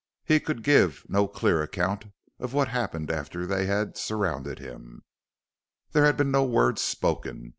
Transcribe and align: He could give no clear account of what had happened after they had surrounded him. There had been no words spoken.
He 0.25 0.39
could 0.39 0.63
give 0.63 1.05
no 1.09 1.27
clear 1.27 1.61
account 1.61 2.05
of 2.39 2.53
what 2.55 2.69
had 2.69 2.73
happened 2.79 3.11
after 3.11 3.45
they 3.45 3.67
had 3.67 3.97
surrounded 3.97 4.57
him. 4.57 5.03
There 5.91 6.05
had 6.05 6.17
been 6.17 6.31
no 6.31 6.43
words 6.43 6.81
spoken. 6.81 7.49